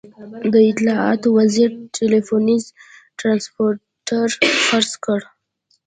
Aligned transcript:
د 0.53 0.55
اطلاعاتو 0.71 1.27
وزیر 1.39 1.69
ټلوېزیون 1.93 2.43
ټرانسمیټر 3.19 4.27
خرڅ 4.65 4.91
کړ. 5.05 5.19